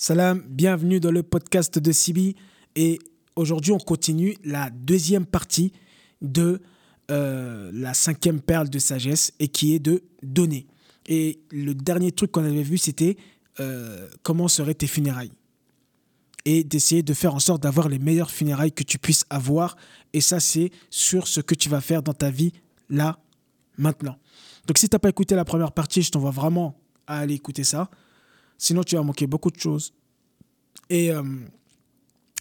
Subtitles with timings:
[0.00, 2.36] Salam, bienvenue dans le podcast de Sibi.
[2.76, 3.00] Et
[3.34, 5.72] aujourd'hui, on continue la deuxième partie
[6.22, 6.62] de
[7.10, 10.68] euh, la cinquième perle de sagesse et qui est de donner.
[11.06, 13.16] Et le dernier truc qu'on avait vu, c'était
[13.58, 15.32] euh, comment seraient tes funérailles.
[16.44, 19.76] Et d'essayer de faire en sorte d'avoir les meilleures funérailles que tu puisses avoir.
[20.12, 22.52] Et ça, c'est sur ce que tu vas faire dans ta vie
[22.88, 23.18] là,
[23.76, 24.16] maintenant.
[24.68, 27.64] Donc si tu n'as pas écouté la première partie, je t'envoie vraiment à aller écouter
[27.64, 27.90] ça.
[28.58, 29.94] Sinon, tu vas manquer beaucoup de choses.
[30.90, 31.22] Et euh,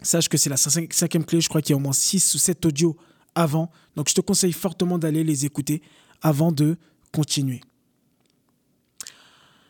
[0.01, 1.39] sache que c'est la cinquième clé.
[1.39, 2.97] Je crois qu'il y a au moins 6 ou 7 audios
[3.35, 3.71] avant.
[3.95, 5.81] Donc, je te conseille fortement d'aller les écouter
[6.21, 6.77] avant de
[7.13, 7.61] continuer.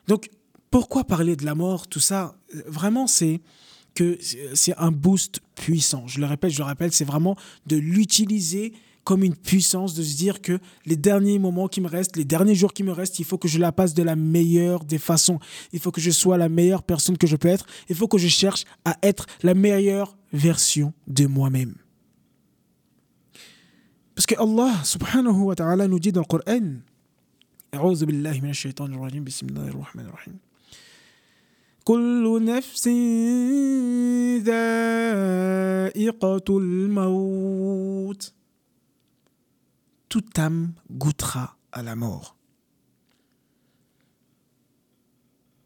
[0.07, 0.29] Donc,
[0.71, 3.41] pourquoi parler de la mort Tout ça, vraiment, c'est
[3.93, 4.17] que
[4.53, 6.07] c'est un boost puissant.
[6.07, 7.35] Je le répète, je le rappelle, c'est vraiment
[7.65, 8.73] de l'utiliser
[9.06, 12.54] comme une puissance de se dire que les derniers moments qui me restent, les derniers
[12.54, 15.38] jours qui me restent, il faut que je la passe de la meilleure des façons.
[15.72, 17.66] Il faut que je sois la meilleure personne que je peux être.
[17.88, 21.74] Il faut que je cherche à être la meilleure version de moi-même.
[24.14, 26.80] Parce que Allah subhanahu wa ta'ala nous dit dans le Coran,
[27.74, 30.36] أعوذ بالله من الشيطان الرجيم بسم الله الرحمن الرحيم
[31.84, 32.88] كل نفس
[34.44, 38.32] ذائقة الموت
[40.09, 42.37] toute âme goûtera à la mort.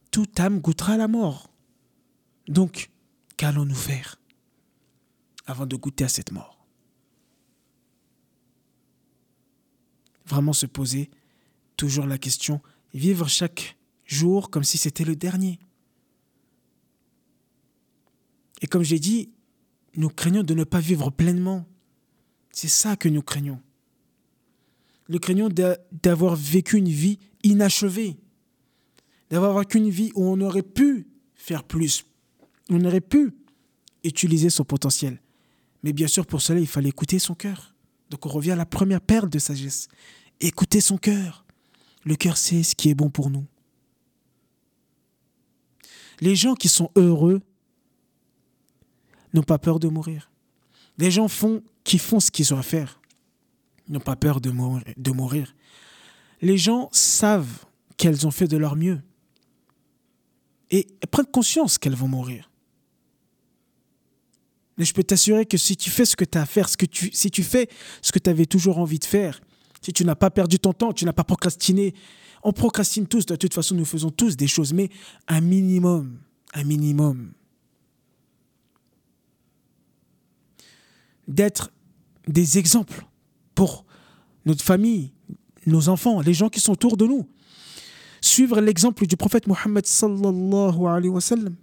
[0.10, 1.54] Toute âme goûtera à la mort.
[2.48, 2.90] Donc,
[3.38, 4.20] qu'allons-nous faire
[5.46, 6.66] avant de goûter à cette mort?
[10.26, 11.10] Vraiment se poser
[11.78, 12.62] toujours la question,
[12.94, 15.60] vivre chaque jour comme si c'était le dernier.
[18.62, 19.32] Et comme j'ai dit,
[19.96, 21.66] nous craignons de ne pas vivre pleinement.
[22.52, 23.62] C'est ça que nous craignons
[25.12, 25.50] le craignons
[25.92, 28.16] d'avoir vécu une vie inachevée,
[29.30, 32.06] d'avoir vécu une vie où on aurait pu faire plus,
[32.70, 33.34] on aurait pu
[34.06, 35.22] utiliser son potentiel.
[35.84, 37.76] Mais bien sûr, pour cela, il fallait écouter son cœur.
[38.10, 39.90] Donc on revient à la première perle de sagesse.
[40.40, 41.46] Écouter son cœur.
[42.06, 43.46] Le cœur sait ce qui est bon pour nous.
[46.22, 47.42] Les gens qui sont heureux
[49.34, 50.32] n'ont pas peur de mourir.
[50.98, 53.01] Les gens font, qui font ce qu'ils ont à faire
[53.92, 55.56] n'ont pas peur de mourir.
[56.42, 57.66] Les gens savent
[57.98, 59.02] qu'elles ont fait de leur mieux
[60.72, 62.50] et prennent conscience qu'elles vont mourir.
[64.78, 67.30] Mais je peux t'assurer que si tu fais ce que tu as à faire, si
[67.30, 67.70] tu fais
[68.02, 69.42] ce que tu avais toujours envie de faire,
[69.82, 71.94] si tu n'as pas perdu ton temps, tu n'as pas procrastiné,
[72.44, 74.90] on procrastine tous, de toute façon nous faisons tous des choses, mais
[75.28, 76.20] un minimum,
[76.54, 77.34] un minimum
[81.28, 81.72] d'être
[82.28, 83.06] des exemples
[83.62, 83.86] pour
[84.48, 85.14] notre famille,
[85.68, 87.30] nos enfants, les gens qui sont autour de nous.
[88.20, 91.56] Suivre l'exemple du prophète Mohammed sallallahu alayhi wa sallam.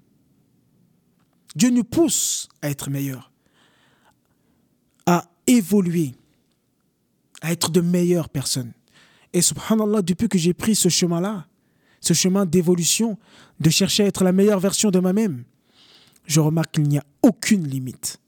[1.56, 3.32] Dieu nous pousse à être meilleurs,
[5.06, 6.14] à évoluer,
[7.41, 8.75] à être de meilleures personnes.
[9.32, 11.48] Et subhanallah, depuis que j'ai pris ce chemin-là,
[12.00, 13.19] ce chemin d'évolution,
[13.58, 15.42] de chercher à être la meilleure version de moi-même,
[16.26, 18.20] je remarque qu'il n'y a aucune limite.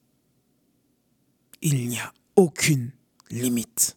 [1.62, 2.91] Il n'y a aucune
[3.30, 3.96] limite.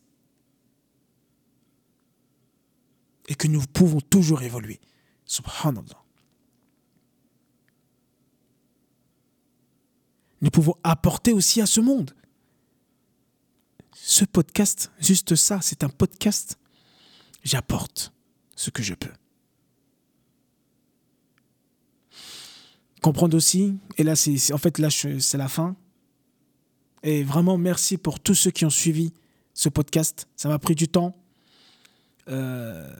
[3.27, 4.79] Et que nous pouvons toujours évoluer.
[5.25, 6.03] Subhanallah.
[10.41, 12.13] Nous pouvons apporter aussi à ce monde.
[13.93, 16.59] Ce podcast, juste ça, c'est un podcast.
[17.43, 18.13] J'apporte
[18.55, 19.13] ce que je peux.
[23.01, 25.77] Comprendre aussi, et là, c'est en fait, là, c'est la fin.
[27.03, 29.13] Et vraiment, merci pour tous ceux qui ont suivi
[29.53, 30.27] ce podcast.
[30.35, 31.15] Ça m'a pris du temps.
[32.29, 32.93] Euh,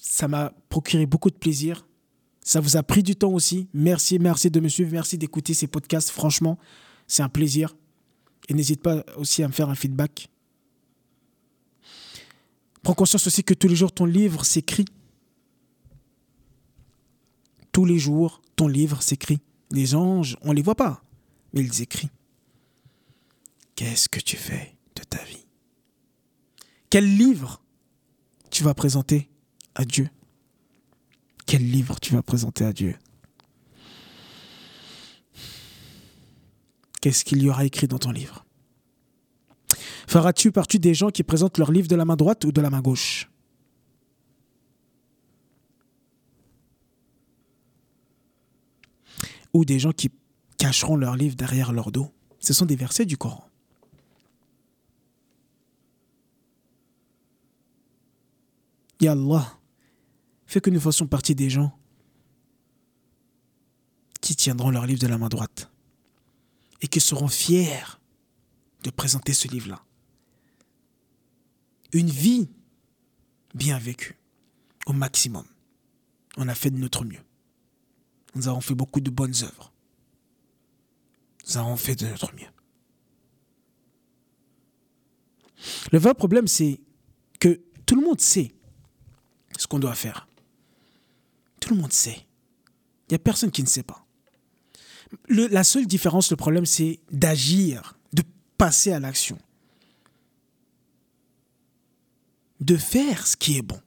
[0.00, 1.86] ça m'a procuré beaucoup de plaisir.
[2.42, 3.68] Ça vous a pris du temps aussi.
[3.74, 4.92] Merci, merci de me suivre.
[4.92, 6.10] Merci d'écouter ces podcasts.
[6.10, 6.58] Franchement,
[7.06, 7.76] c'est un plaisir.
[8.48, 10.28] Et n'hésite pas aussi à me faire un feedback.
[12.82, 14.86] Prends conscience aussi que tous les jours, ton livre s'écrit.
[17.72, 19.40] Tous les jours, ton livre s'écrit.
[19.70, 21.04] Les anges, on ne les voit pas,
[21.52, 22.10] mais ils écrivent.
[23.76, 24.74] Qu'est-ce que tu fais?
[26.90, 27.62] Quel livre
[28.50, 29.30] tu vas présenter
[29.76, 30.10] à Dieu?
[31.46, 32.96] Quel livre tu vas présenter à Dieu?
[37.00, 38.44] Qu'est-ce qu'il y aura écrit dans ton livre?
[40.08, 42.70] Feras-tu partie des gens qui présentent leur livre de la main droite ou de la
[42.70, 43.30] main gauche?
[49.52, 50.10] Ou des gens qui
[50.58, 52.12] cacheront leur livre derrière leur dos?
[52.40, 53.49] Ce sont des versets du Coran.
[59.00, 59.58] Ya Allah,
[60.46, 61.76] fais que nous fassions partie des gens
[64.20, 65.70] qui tiendront leur livre de la main droite
[66.82, 67.98] et qui seront fiers
[68.82, 69.82] de présenter ce livre-là.
[71.92, 72.48] Une vie
[73.54, 74.18] bien vécue,
[74.86, 75.46] au maximum.
[76.36, 77.22] On a fait de notre mieux.
[78.34, 79.72] Nous avons fait beaucoup de bonnes œuvres.
[81.48, 82.46] Nous avons fait de notre mieux.
[85.90, 86.80] Le vrai problème, c'est
[87.40, 88.52] que tout le monde sait
[89.60, 90.26] ce qu'on doit faire.
[91.60, 92.16] Tout le monde sait.
[93.08, 94.06] Il n'y a personne qui ne sait pas.
[95.28, 98.22] la seule différence, le problème, c'est d'agir, de
[98.56, 99.38] passer à l'action.
[102.60, 103.78] De faire ce qui est bon.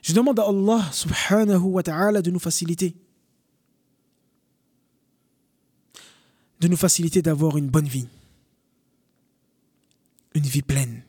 [0.00, 2.96] Je demande à Allah subhanahu wa ta'ala de nous faciliter.
[6.60, 8.08] De nous faciliter d'avoir une bonne vie.
[10.34, 11.02] Une vie pleine.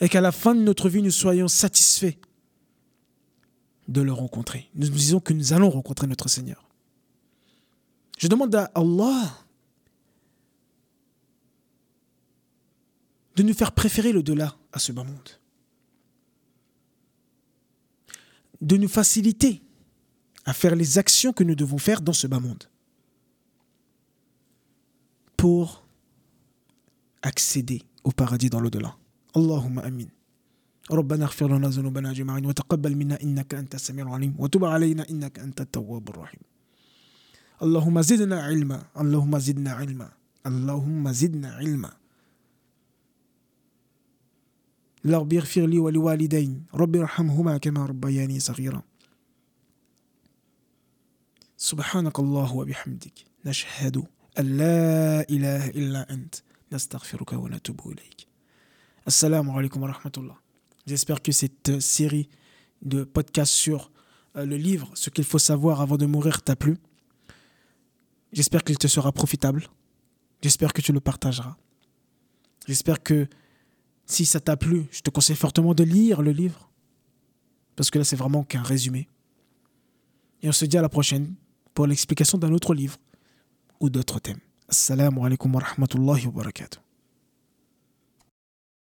[0.00, 2.16] Et qu'à la fin de notre vie, nous soyons satisfaits
[3.88, 4.70] de le rencontrer.
[4.74, 6.68] Nous nous disons que nous allons rencontrer notre Seigneur.
[8.18, 9.36] Je demande à Allah
[13.36, 15.28] de nous faire préférer le delà à ce bas monde.
[18.60, 19.62] De nous faciliter
[20.44, 22.64] à faire les actions que nous devons faire dans ce bas monde
[25.36, 25.86] pour
[27.22, 28.99] accéder au paradis dans l'au-delà.
[29.36, 30.08] Allahumma amin.
[30.90, 35.60] ربنا اغفر لنا ذنوبنا أجمعين وتقبل منا إنك أنت السميع العليم وتب علينا إنك أنت
[35.60, 36.40] التواب الرحيم.
[37.62, 40.08] اللهم زدنا علما اللهم زدنا علما
[40.46, 41.92] اللهم زدنا علما.
[45.06, 48.82] رب اغفر لي ولوالدي رب ارحمهما كما ربياني صغيرا.
[51.56, 53.96] سبحانك الله وبحمدك نشهد
[54.38, 56.34] أن لا إله إلا أنت
[56.72, 58.29] نستغفرك ونتوب إليك.
[59.06, 60.36] Assalamu alaikum wa rahmatullah.
[60.86, 62.28] J'espère que cette euh, série
[62.82, 63.90] de podcasts sur
[64.36, 66.76] euh, le livre Ce qu'il faut savoir avant de mourir t'a plu.
[68.32, 69.66] J'espère qu'il te sera profitable.
[70.42, 71.56] J'espère que tu le partageras.
[72.66, 73.26] J'espère que
[74.06, 76.70] si ça t'a plu, je te conseille fortement de lire le livre.
[77.76, 79.08] Parce que là, c'est vraiment qu'un résumé.
[80.42, 81.34] Et on se dit à la prochaine
[81.74, 82.96] pour l'explication d'un autre livre
[83.80, 84.40] ou d'autres thèmes.
[84.68, 86.89] Assalamu alaikum wa rahmatullahi wa barakatuh.